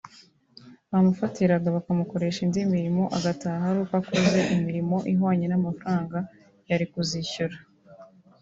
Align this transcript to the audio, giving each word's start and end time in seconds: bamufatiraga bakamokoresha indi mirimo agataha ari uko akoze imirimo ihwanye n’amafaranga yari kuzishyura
bamufatiraga 0.91 1.67
bakamokoresha 1.77 2.39
indi 2.45 2.61
mirimo 2.73 3.03
agataha 3.17 3.63
ari 3.69 3.79
uko 3.83 3.93
akoze 4.01 4.39
imirimo 4.55 4.97
ihwanye 5.13 5.45
n’amafaranga 5.49 6.17
yari 6.69 6.85
kuzishyura 6.91 7.57